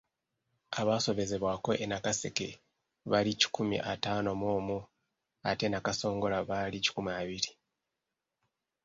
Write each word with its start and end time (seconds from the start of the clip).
Abaasobezebwako 0.79 1.71
e 1.83 1.85
Nakaseke 1.89 2.47
bali 3.11 3.31
kikumi 3.39 3.77
ataano 3.91 4.31
mu 4.39 4.47
omu 4.57 4.77
ate 5.49 5.63
e 5.67 5.71
Nakasongola 5.71 6.37
baali 6.49 6.77
kikumi 6.85 7.11
abiri. 7.21 7.51